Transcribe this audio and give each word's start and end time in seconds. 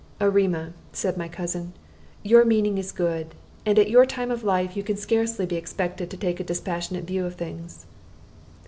"Erema," 0.19 0.73
said 0.91 1.15
my 1.15 1.27
cousin, 1.27 1.73
"your 2.23 2.43
meaning 2.43 2.79
is 2.79 2.91
good, 2.91 3.35
and 3.67 3.77
at 3.77 3.87
your 3.91 4.03
time 4.03 4.31
of 4.31 4.43
life 4.43 4.75
you 4.75 4.81
can 4.81 4.97
scarcely 4.97 5.45
be 5.45 5.57
expected 5.57 6.09
to 6.09 6.17
take 6.17 6.39
a 6.39 6.43
dispassionate 6.43 7.05
view 7.05 7.23
of 7.23 7.35
things." 7.35 7.85